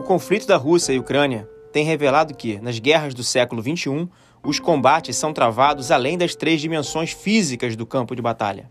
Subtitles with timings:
[0.00, 4.08] O conflito da Rússia e Ucrânia tem revelado que, nas guerras do século XXI,
[4.42, 8.70] os combates são travados além das três dimensões físicas do campo de batalha.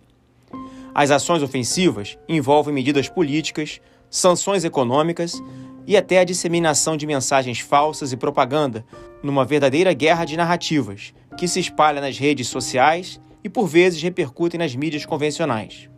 [0.91, 3.79] As ações ofensivas envolvem medidas políticas,
[4.09, 5.39] sanções econômicas
[5.85, 8.83] e até a disseminação de mensagens falsas e propaganda,
[9.21, 14.57] numa verdadeira guerra de narrativas que se espalha nas redes sociais e por vezes repercutem
[14.57, 15.91] nas mídias convencionais.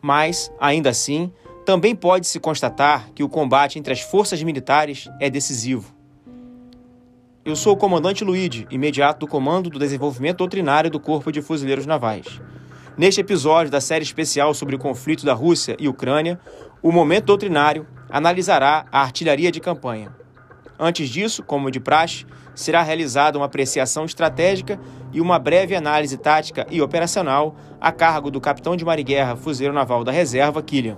[0.00, 1.32] Mas, ainda assim,
[1.64, 5.94] também pode-se constatar que o combate entre as forças militares é decisivo.
[7.44, 11.86] Eu sou o comandante Luigi, imediato do Comando do Desenvolvimento Doutrinário do Corpo de Fuzileiros
[11.86, 12.40] Navais.
[12.96, 16.38] Neste episódio da série especial sobre o conflito da Rússia e Ucrânia,
[16.82, 20.14] o Momento Doutrinário analisará a artilharia de campanha.
[20.78, 24.78] Antes disso, como de praxe, será realizada uma apreciação estratégica
[25.12, 30.04] e uma breve análise tática e operacional a cargo do capitão de Mariguerra Fuzileiro Naval
[30.04, 30.96] da Reserva, Killian.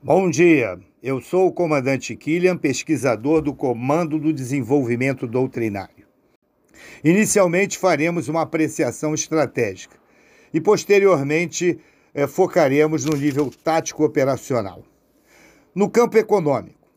[0.00, 6.06] Bom dia, eu sou o comandante Killian, pesquisador do Comando do Desenvolvimento Doutrinário.
[7.02, 9.96] Inicialmente faremos uma apreciação estratégica
[10.54, 11.80] e, posteriormente,
[12.14, 14.84] eh, focaremos no nível tático operacional.
[15.74, 16.88] No campo econômico,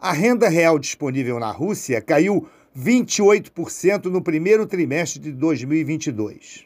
[0.00, 6.64] a renda real disponível na Rússia caiu 28% no primeiro trimestre de 2022.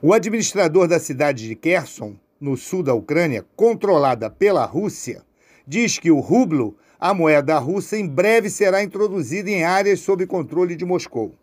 [0.00, 5.22] O administrador da cidade de Kherson, no sul da Ucrânia, controlada pela Rússia,
[5.66, 10.74] diz que o rublo, a moeda russa, em breve será introduzida em áreas sob controle
[10.74, 11.34] de Moscou.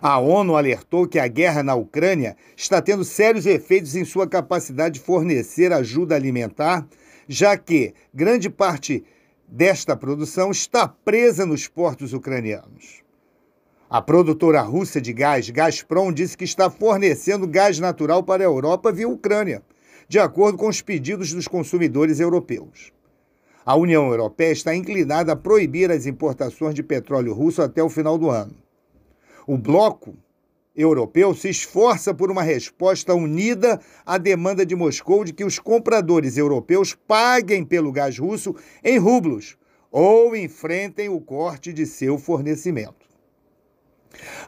[0.00, 4.94] A ONU alertou que a guerra na Ucrânia está tendo sérios efeitos em sua capacidade
[4.94, 6.86] de fornecer ajuda alimentar,
[7.26, 9.04] já que grande parte
[9.46, 13.02] desta produção está presa nos portos ucranianos.
[13.90, 18.92] A produtora russa de gás, Gazprom, disse que está fornecendo gás natural para a Europa
[18.92, 19.62] via Ucrânia,
[20.06, 22.92] de acordo com os pedidos dos consumidores europeus.
[23.64, 28.18] A União Europeia está inclinada a proibir as importações de petróleo russo até o final
[28.18, 28.54] do ano.
[29.46, 30.14] O bloco
[30.76, 36.36] europeu se esforça por uma resposta unida à demanda de Moscou de que os compradores
[36.36, 39.56] europeus paguem pelo gás russo em rublos
[39.90, 43.07] ou enfrentem o corte de seu fornecimento.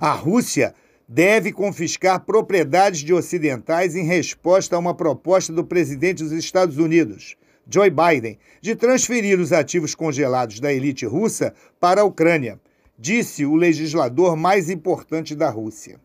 [0.00, 0.74] A Rússia
[1.08, 7.36] deve confiscar propriedades de ocidentais em resposta a uma proposta do presidente dos Estados Unidos,
[7.68, 12.60] Joe Biden, de transferir os ativos congelados da elite russa para a Ucrânia,
[12.98, 16.00] disse o legislador mais importante da Rússia.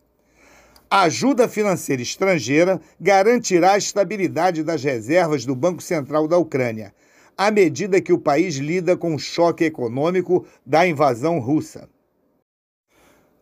[0.88, 6.94] A ajuda financeira estrangeira garantirá a estabilidade das reservas do Banco Central da Ucrânia,
[7.36, 11.88] à medida que o país lida com o choque econômico da invasão russa.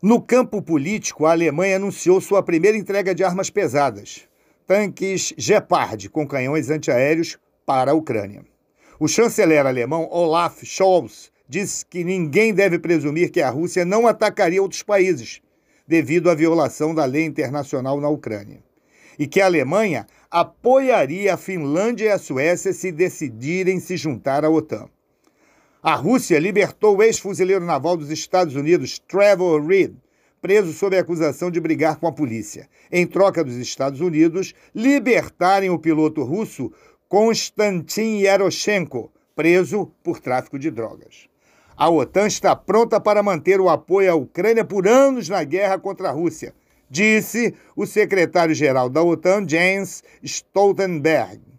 [0.04, 4.28] No campo político, a Alemanha anunciou sua primeira entrega de armas pesadas,
[4.66, 8.44] tanques Gepard com canhões antiaéreos para a Ucrânia.
[9.00, 14.60] O chanceler alemão Olaf Scholz disse que ninguém deve presumir que a Rússia não atacaria
[14.60, 15.41] outros países
[15.88, 18.62] devido à violação da lei internacional na Ucrânia,
[19.19, 24.50] e que a Alemanha apoiaria a Finlândia e a Suécia se decidirem se juntar à
[24.50, 24.87] OTAN.
[25.86, 29.94] A Rússia libertou o ex-fuzileiro naval dos Estados Unidos, Trevor Reed,
[30.40, 35.68] preso sob a acusação de brigar com a polícia, em troca dos Estados Unidos libertarem
[35.68, 36.72] o piloto russo
[37.06, 41.28] Konstantin Yaroshenko, preso por tráfico de drogas.
[41.76, 46.08] A OTAN está pronta para manter o apoio à Ucrânia por anos na guerra contra
[46.08, 46.54] a Rússia,
[46.88, 51.53] disse o secretário-geral da OTAN, Jens Stoltenberg.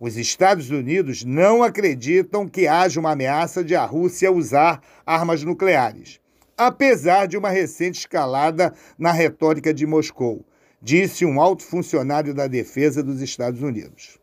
[0.00, 6.18] Os Estados Unidos não acreditam que haja uma ameaça de a Rússia usar armas nucleares,
[6.56, 10.42] apesar de uma recente escalada na retórica de Moscou,
[10.80, 14.18] disse um alto funcionário da defesa dos Estados Unidos.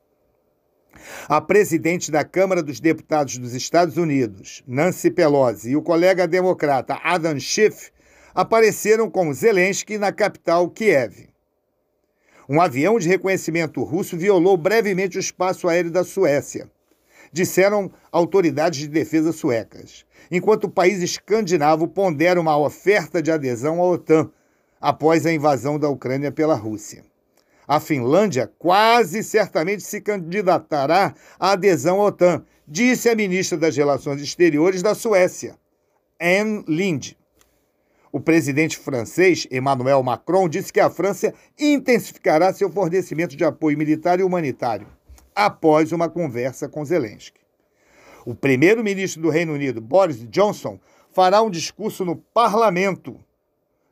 [1.29, 6.99] A presidente da Câmara dos Deputados dos Estados Unidos, Nancy Pelosi, e o colega democrata
[7.03, 7.91] Adam Schiff
[8.33, 11.37] apareceram com Zelensky na capital Kiev.
[12.49, 16.69] Um avião de reconhecimento russo violou brevemente o espaço aéreo da Suécia,
[17.31, 23.85] disseram autoridades de defesa suecas, enquanto o país escandinavo pondera uma oferta de adesão à
[23.85, 24.31] OTAN
[24.79, 27.03] após a invasão da Ucrânia pela Rússia.
[27.67, 34.21] A Finlândia quase certamente se candidatará à adesão à OTAN, disse a ministra das Relações
[34.21, 35.57] Exteriores da Suécia,
[36.19, 37.17] Anne Linde.
[38.12, 44.19] O presidente francês, Emmanuel Macron, disse que a França intensificará seu fornecimento de apoio militar
[44.19, 44.88] e humanitário
[45.36, 47.39] após uma conversa com Zelensky.
[48.25, 50.80] O primeiro-ministro do Reino Unido, Boris Johnson,
[51.12, 53.19] fará um discurso no parlamento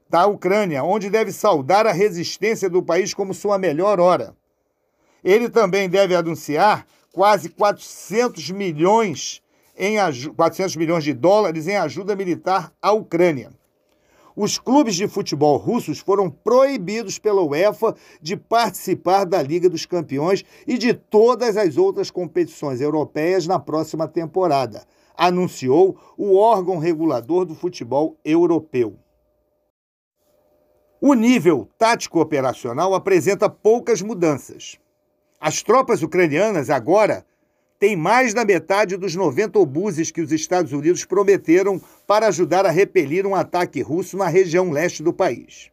[0.09, 4.35] da Ucrânia, onde deve saudar a resistência do país como sua melhor hora.
[5.23, 9.41] Ele também deve anunciar quase 400 milhões,
[9.77, 9.97] em
[10.35, 13.51] 400 milhões de dólares em ajuda militar à Ucrânia.
[14.35, 20.43] Os clubes de futebol russos foram proibidos pela UEFA de participar da Liga dos Campeões
[20.67, 24.85] e de todas as outras competições europeias na próxima temporada,
[25.15, 28.97] anunciou o órgão regulador do futebol europeu.
[30.99, 34.77] O nível tático operacional apresenta poucas mudanças.
[35.39, 37.25] As tropas ucranianas agora
[37.79, 42.71] têm mais da metade dos 90 obuses que os Estados Unidos prometeram para ajudar a
[42.71, 45.69] repelir um ataque russo na região leste do país.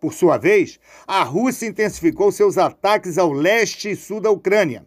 [0.00, 4.84] Por sua vez, a Rússia intensificou seus ataques ao leste e sul da Ucrânia.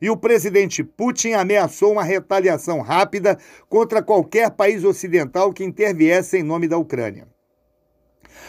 [0.00, 3.38] E o presidente Putin ameaçou uma retaliação rápida
[3.68, 7.26] contra qualquer país ocidental que interviesse em nome da Ucrânia.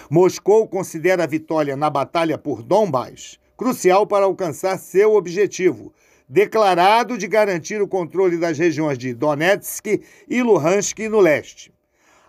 [0.10, 5.94] Moscou considera a vitória na batalha por Donbas crucial para alcançar seu objetivo,
[6.28, 11.74] declarado de garantir o controle das regiões de Donetsk e Luhansk no leste.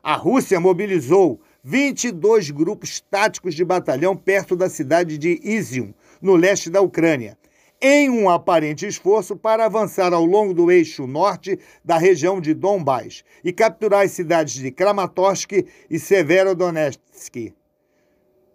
[0.03, 6.69] A Rússia mobilizou 22 grupos táticos de batalhão perto da cidade de Izium, no leste
[6.69, 7.39] da Ucrânia,
[7.81, 13.25] em um aparente esforço para avançar ao longo do eixo norte da região de Donbas
[13.43, 15.53] e capturar as cidades de Kramatorsk
[15.91, 17.55] e Severodonetsk.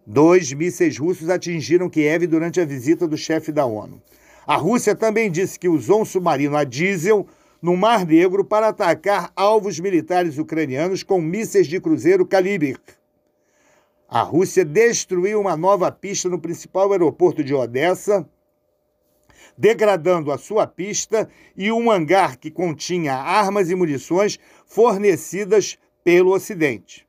[0.05, 4.01] Dois mísseis russos atingiram Kiev durante a visita do chefe da ONU.
[4.49, 7.27] A Rússia também disse que usou um submarino a diesel
[7.61, 12.79] no Mar Negro para atacar alvos militares ucranianos com mísseis de cruzeiro Kalibr.
[14.07, 18.27] A Rússia destruiu uma nova pista no principal aeroporto de Odessa,
[19.55, 27.07] degradando a sua pista e um hangar que continha armas e munições fornecidas pelo Ocidente.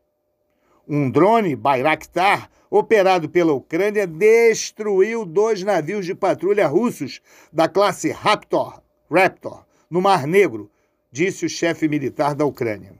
[0.92, 7.20] Um drone Bayraktar operado pela Ucrânia, destruiu dois navios de patrulha russos
[7.52, 10.68] da classe Raptor, Raptor no Mar Negro,
[11.12, 12.92] disse o chefe militar da Ucrânia.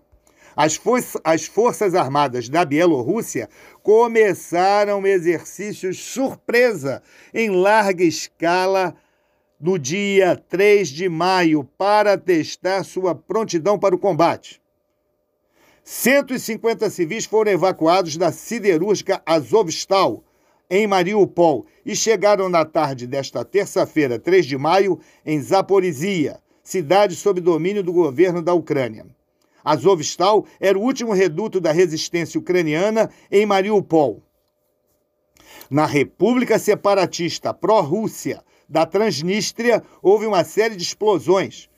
[0.54, 3.48] As, for as Forças Armadas da Bielorrússia
[3.82, 7.02] começaram exercícios surpresa
[7.34, 8.94] em larga escala
[9.60, 14.59] no dia 3 de maio para testar sua prontidão para o combate.
[15.92, 20.22] 150 civis foram evacuados da siderúrgica Azovstal,
[20.70, 27.40] em Mariupol, e chegaram na tarde desta terça-feira, 3 de maio, em Zaporizhia, cidade sob
[27.40, 29.04] domínio do governo da Ucrânia.
[29.64, 34.22] Azovstal era o último reduto da resistência ucraniana em Mariupol.
[35.68, 41.68] Na República Separatista Pró-Rússia da Transnistria, houve uma série de explosões,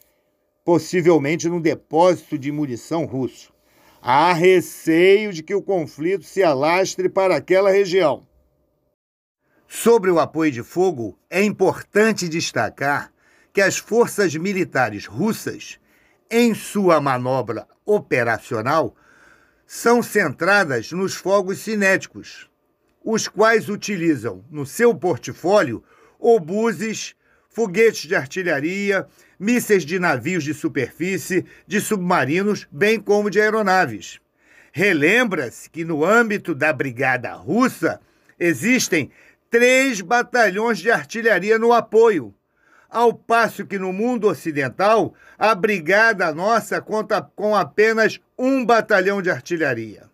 [0.63, 3.52] possivelmente num depósito de munição russo.
[4.05, 8.27] Há receio de que o conflito se alastre para aquela região.
[9.69, 13.13] Sobre o apoio de fogo, é importante destacar
[13.53, 15.79] que as forças militares russas,
[16.29, 18.97] em sua manobra operacional,
[19.65, 22.51] são centradas nos fogos cinéticos,
[23.05, 25.81] os quais utilizam no seu portfólio
[26.19, 27.15] obuses,
[27.53, 29.07] foguetes de artilharia,
[29.39, 34.21] mísseis de navios de superfície, de submarinos, bem como de aeronaves.
[34.73, 38.01] Relembra-se que no âmbito da Brigada Russa
[38.41, 39.11] existem
[39.51, 42.35] três batalhões de artilharia no apoio,
[42.89, 49.31] ao passo que no mundo ocidental a Brigada Nossa conta com apenas um batalhão de
[49.31, 50.11] artilharia.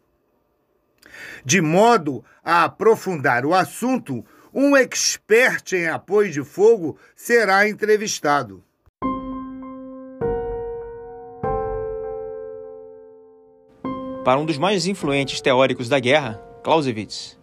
[1.45, 8.63] De modo a aprofundar o assunto, um expert em apoio de fogo será entrevistado.
[14.25, 17.39] Para um dos mais influentes teóricos da guerra, Clausewitz,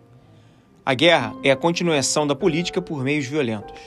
[0.86, 3.80] a guerra é a continuação da política por meios violentos.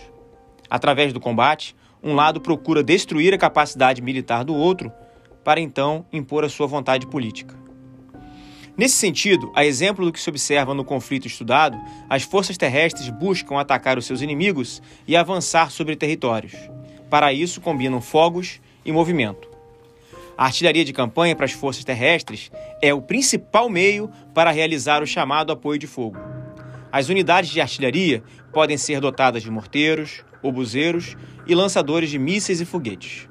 [0.68, 4.92] Através do combate, um lado procura destruir a capacidade militar do outro
[5.44, 7.54] para então impor a sua vontade política.
[8.78, 11.76] Nesse sentido, a exemplo do que se observa no conflito estudado,
[12.08, 16.52] as forças terrestres buscam atacar os seus inimigos e avançar sobre territórios.
[17.10, 19.48] Para isso, combinam fogos e movimento.
[20.36, 25.06] A artilharia de campanha para as forças terrestres é o principal meio para realizar o
[25.08, 26.16] chamado apoio de fogo.
[26.92, 31.16] As unidades de artilharia podem ser dotadas de morteiros, obuseiros
[31.48, 33.28] e lançadores de mísseis e foguetes.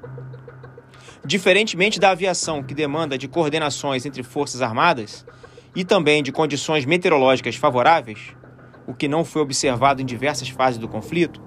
[1.28, 5.26] Diferentemente da aviação, que demanda de coordenações entre forças armadas,
[5.76, 8.34] e também de condições meteorológicas favoráveis,
[8.86, 11.38] o que não foi observado em diversas fases do conflito,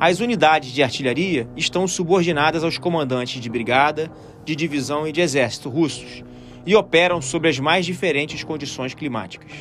[0.00, 4.10] as unidades de artilharia estão subordinadas aos comandantes de brigada,
[4.44, 6.24] de divisão e de exército russos
[6.66, 9.52] e operam sob as mais diferentes condições climáticas.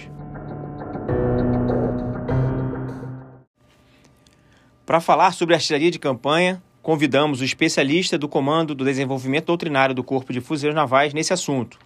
[4.84, 10.04] Para falar sobre artilharia de campanha, convidamos o especialista do Comando do Desenvolvimento Doutrinário do
[10.04, 11.80] Corpo de Fuzileiros Navais nesse assunto,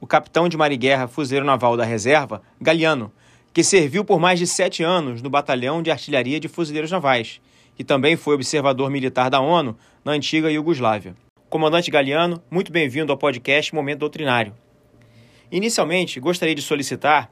[0.00, 3.12] o capitão de Mariguerra Fuzileiro Naval da Reserva, Galiano,
[3.54, 7.40] que serviu por mais de sete anos no Batalhão de Artilharia de Fuzileiros Navais
[7.78, 11.14] e também foi observador militar da ONU na antiga Iugoslávia.
[11.48, 14.52] Comandante Galiano, muito bem-vindo ao podcast Momento Doutrinário.
[15.52, 17.30] Inicialmente, gostaria de solicitar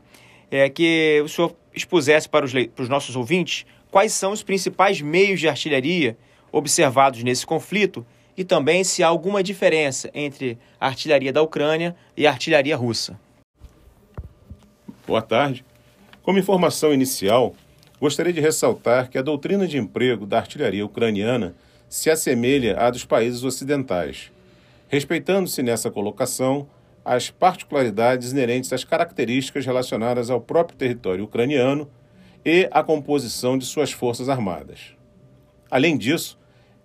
[0.49, 5.00] é, que o senhor expusesse para os, para os nossos ouvintes quais são os principais
[5.00, 6.17] meios de artilharia
[6.52, 8.04] observados nesse conflito
[8.37, 13.19] e também se há alguma diferença entre a artilharia da Ucrânia e a artilharia russa.
[15.07, 15.64] Boa tarde.
[16.23, 17.54] Como informação inicial,
[18.00, 21.54] gostaria de ressaltar que a doutrina de emprego da artilharia ucraniana
[21.88, 24.30] se assemelha à dos países ocidentais,
[24.88, 26.69] respeitando-se nessa colocação
[27.04, 31.90] as particularidades inerentes às características relacionadas ao próprio território ucraniano
[32.45, 34.95] e à composição de suas forças armadas.
[35.71, 36.38] Além disso,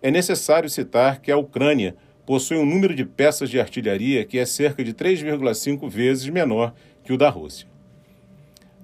[0.05, 1.95] é necessário citar que a Ucrânia
[2.27, 7.11] possui um número de peças de artilharia que é cerca de 3,5 vezes menor que
[7.11, 7.67] o da Rússia.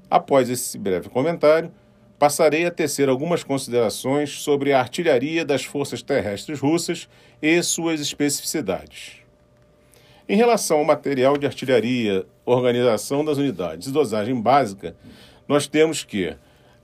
[0.09, 1.71] Após esse breve comentário,
[2.17, 7.07] passarei a tecer algumas considerações sobre a artilharia das forças terrestres russas
[7.39, 9.17] e suas especificidades.
[10.27, 14.95] Em relação ao material de artilharia, organização das unidades e dosagem básica,
[15.47, 16.35] nós temos que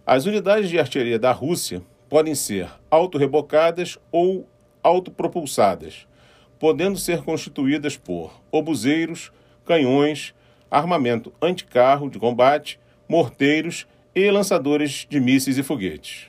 [0.06, 4.48] as unidades de artilharia da Rússia podem ser autorrebocadas ou
[4.82, 6.08] autopropulsadas,
[6.60, 9.32] podendo ser constituídas por obuseiros,
[9.66, 10.34] canhões,
[10.72, 16.28] armamento anticarro de combate, morteiros e lançadores de mísseis e foguetes.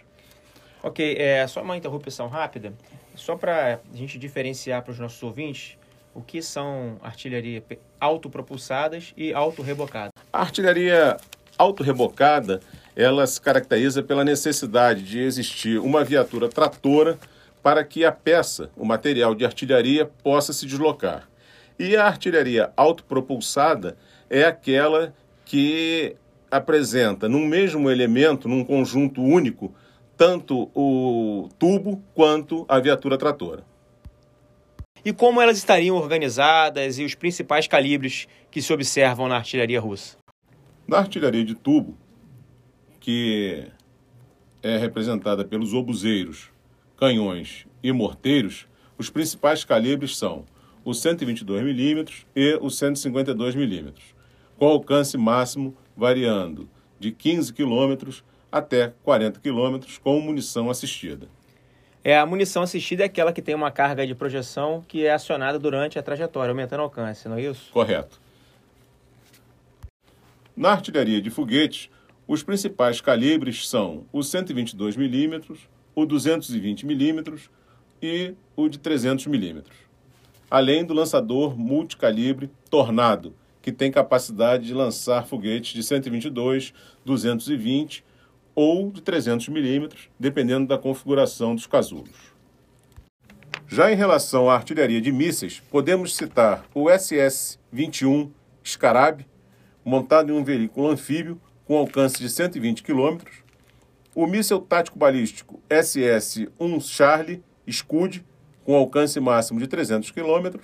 [0.82, 2.72] Ok, é, só uma interrupção rápida,
[3.14, 5.76] só para a gente diferenciar para os nossos ouvintes
[6.14, 7.62] o que são artilharia
[8.00, 10.12] autopropulsadas e autorrebocadas.
[10.32, 11.16] A artilharia
[11.56, 12.60] autorrebocada
[12.98, 17.16] ela se caracteriza pela necessidade de existir uma viatura tratora
[17.62, 21.28] para que a peça, o material de artilharia, possa se deslocar.
[21.78, 23.96] E a artilharia autopropulsada
[24.28, 25.14] é aquela
[25.44, 26.16] que
[26.50, 29.72] apresenta num mesmo elemento, num conjunto único,
[30.16, 33.62] tanto o tubo quanto a viatura tratora.
[35.04, 40.16] E como elas estariam organizadas e os principais calibres que se observam na artilharia russa?
[40.84, 41.96] Na artilharia de tubo,
[43.08, 43.64] que
[44.62, 46.50] é representada pelos obuseiros,
[46.94, 48.66] canhões e morteiros,
[48.98, 50.44] os principais calibres são
[50.84, 52.04] o 122 mm
[52.36, 53.94] e o 152 mm,
[54.58, 56.68] com alcance máximo variando
[57.00, 58.20] de 15 km
[58.52, 61.28] até 40 km com munição assistida.
[62.04, 65.58] É, a munição assistida é aquela que tem uma carga de projeção que é acionada
[65.58, 67.72] durante a trajetória, aumentando o alcance, não é isso?
[67.72, 68.20] Correto.
[70.54, 71.88] Na artilharia de foguetes,
[72.28, 75.40] os principais calibres são o 122 mm,
[75.94, 77.48] o 220 mm
[78.02, 79.62] e o de 300 mm.
[80.50, 88.04] Além do lançador multicalibre Tornado, que tem capacidade de lançar foguetes de 122, 220
[88.54, 89.88] ou de 300 mm,
[90.20, 92.36] dependendo da configuração dos casulos.
[93.66, 98.30] Já em relação à artilharia de mísseis, podemos citar o SS-21
[98.62, 99.26] Scarab,
[99.82, 103.18] montado em um veículo anfíbio com alcance de 120 km,
[104.14, 108.24] o míssil tático balístico SS-1 Charlie Scud,
[108.64, 110.58] com alcance máximo de 300 km,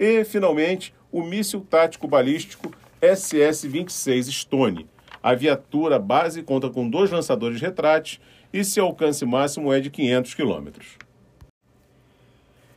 [0.00, 4.88] e, finalmente, o míssil tático balístico SS-26 Stone.
[5.22, 8.20] A viatura base conta com dois lançadores retráteis
[8.52, 10.68] e seu alcance máximo é de 500 km.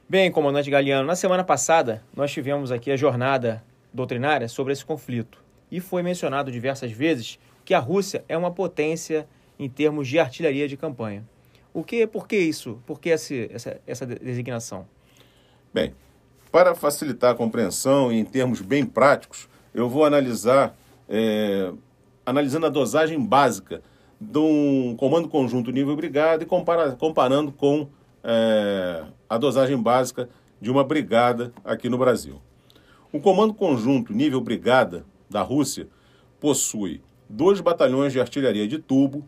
[0.07, 5.43] Bem, comandante Galeano, na semana passada nós tivemos aqui a jornada doutrinária sobre esse conflito
[5.71, 9.27] e foi mencionado diversas vezes que a Rússia é uma potência
[9.57, 11.23] em termos de artilharia de campanha.
[11.73, 12.79] O que, por que isso?
[12.85, 14.85] Por que essa, essa, designação?
[15.73, 15.93] Bem,
[16.51, 20.75] para facilitar a compreensão e em termos bem práticos, eu vou analisar,
[21.07, 21.71] é,
[22.25, 23.81] analisando a dosagem básica
[24.19, 27.87] de um comando conjunto nível brigada e compara, comparando com
[28.23, 30.27] é, a dosagem básica
[30.59, 32.41] de uma brigada aqui no Brasil.
[33.13, 35.87] O comando conjunto nível brigada da Rússia
[36.39, 39.25] possui dois batalhões de artilharia de tubo,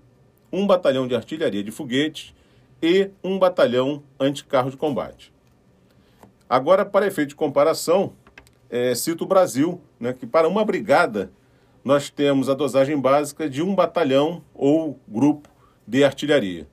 [0.51, 2.33] um batalhão de artilharia de foguetes
[2.81, 5.33] e um batalhão anticarro de combate.
[6.49, 8.13] Agora, para efeito de comparação,
[8.69, 11.31] é, cito o Brasil, né, que para uma brigada
[11.83, 15.49] nós temos a dosagem básica de um batalhão ou grupo
[15.87, 16.67] de artilharia,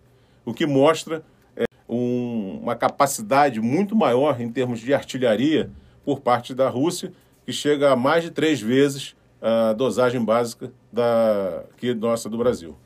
[0.45, 1.25] o que mostra
[1.57, 5.71] é, um, uma capacidade muito maior em termos de artilharia
[6.05, 7.13] por parte da Rússia,
[7.47, 12.77] que chega a mais de três vezes a dosagem básica da, aqui nossa do Brasil.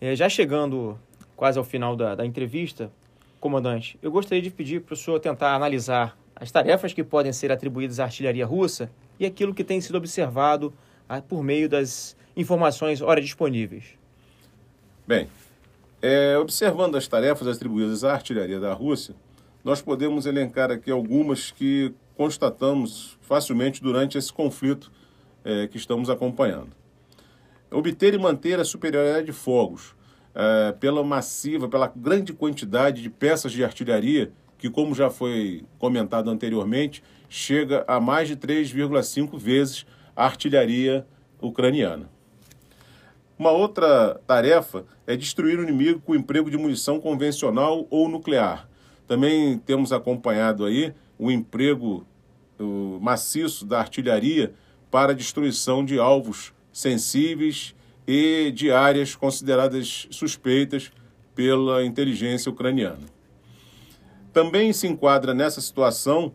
[0.00, 0.98] É, já chegando
[1.36, 2.90] quase ao final da, da entrevista,
[3.40, 7.50] comandante, eu gostaria de pedir para o senhor tentar analisar as tarefas que podem ser
[7.50, 10.72] atribuídas à artilharia russa e aquilo que tem sido observado
[11.08, 13.84] ah, por meio das informações ora disponíveis.
[15.06, 15.28] Bem,
[16.00, 19.14] é, observando as tarefas atribuídas à artilharia da Rússia,
[19.64, 24.90] nós podemos elencar aqui algumas que constatamos facilmente durante esse conflito
[25.44, 26.70] é, que estamos acompanhando.
[27.70, 29.94] Obter e manter a superioridade de fogos
[30.34, 36.28] é, pela massiva, pela grande quantidade de peças de artilharia, que, como já foi comentado
[36.28, 41.06] anteriormente, chega a mais de 3,5 vezes a artilharia
[41.40, 42.10] ucraniana.
[43.38, 48.68] Uma outra tarefa é destruir o inimigo com o emprego de munição convencional ou nuclear.
[49.06, 52.06] Também temos acompanhado aí o emprego
[52.58, 54.52] o maciço da artilharia
[54.90, 57.74] para destruição de alvos sensíveis
[58.06, 60.90] e de áreas consideradas suspeitas
[61.34, 63.06] pela inteligência ucraniana.
[64.32, 66.32] Também se enquadra nessa situação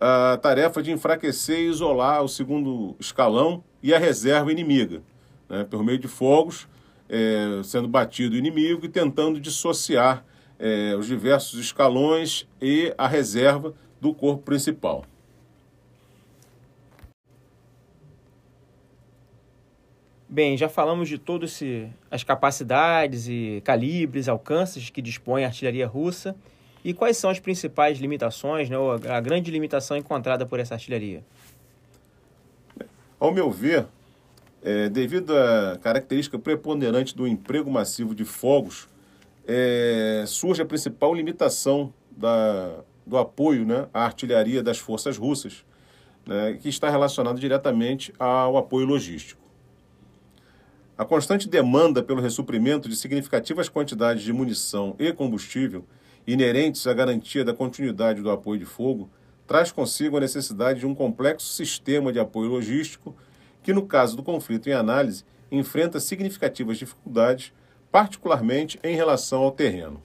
[0.00, 5.02] a tarefa de enfraquecer e isolar o segundo escalão e a reserva inimiga
[5.48, 6.68] né, por meio de fogos,
[7.08, 10.24] é, sendo batido o inimigo e tentando dissociar
[10.58, 15.04] é, os diversos escalões e a reserva do corpo principal.
[20.28, 21.58] Bem, já falamos de todas
[22.10, 26.36] as capacidades e calibres, alcances que dispõe a artilharia russa
[26.84, 31.24] e quais são as principais limitações, né, ou a grande limitação encontrada por essa artilharia.
[33.18, 33.86] Ao meu ver,
[34.62, 38.86] é, devido à característica preponderante do emprego massivo de fogos,
[39.46, 45.64] é, surge a principal limitação da, do apoio né, à artilharia das forças russas,
[46.26, 49.40] né, que está relacionado diretamente ao apoio logístico.
[50.96, 55.84] A constante demanda pelo ressuprimento de significativas quantidades de munição e combustível
[56.26, 59.08] inerentes à garantia da continuidade do apoio de fogo
[59.46, 63.16] traz consigo a necessidade de um complexo sistema de apoio logístico
[63.62, 67.52] que, no caso do conflito em análise, enfrenta significativas dificuldades,
[67.90, 70.02] particularmente em relação ao terreno.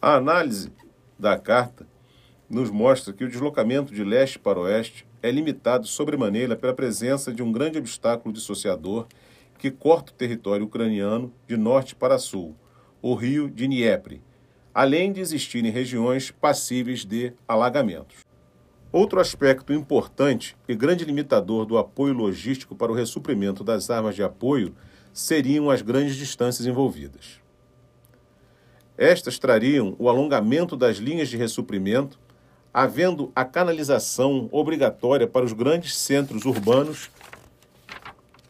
[0.00, 0.72] A análise
[1.20, 1.86] da carta
[2.48, 7.42] nos mostra que o deslocamento de leste para oeste é limitado sobremaneira pela presença de
[7.42, 9.06] um grande obstáculo dissociador
[9.56, 12.56] que corta o território ucraniano de norte para sul,
[13.02, 14.20] o rio de Dniepr,
[14.74, 18.24] além de existirem regiões passíveis de alagamentos.
[18.90, 24.22] Outro aspecto importante e grande limitador do apoio logístico para o ressuprimento das armas de
[24.22, 24.74] apoio
[25.12, 27.39] seriam as grandes distâncias envolvidas.
[29.00, 32.20] Estas trariam o alongamento das linhas de ressuprimento,
[32.70, 37.10] havendo a canalização obrigatória para os grandes centros urbanos,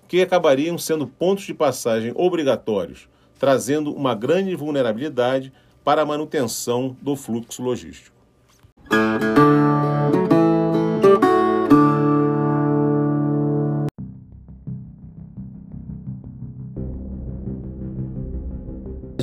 [0.09, 3.09] que acabariam sendo pontos de passagem obrigatórios,
[3.39, 5.53] trazendo uma grande vulnerabilidade
[5.85, 8.17] para a manutenção do fluxo logístico.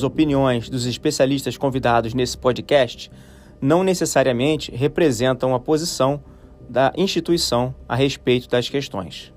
[0.07, 3.11] Opiniões dos especialistas convidados nesse podcast
[3.61, 6.23] não necessariamente representam a posição
[6.69, 9.33] da instituição a respeito das questões.